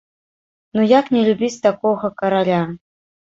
[0.77, 2.61] Ну як не любіць такога караля?!